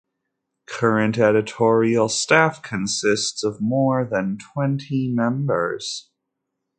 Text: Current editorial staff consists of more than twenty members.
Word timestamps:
Current 0.65 1.19
editorial 1.19 2.09
staff 2.09 2.63
consists 2.63 3.43
of 3.43 3.61
more 3.61 4.03
than 4.03 4.39
twenty 4.39 5.07
members. 5.13 6.09